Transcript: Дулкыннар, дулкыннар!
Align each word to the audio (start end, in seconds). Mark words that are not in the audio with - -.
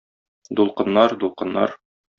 Дулкыннар, 0.59 1.17
дулкыннар! 1.21 1.81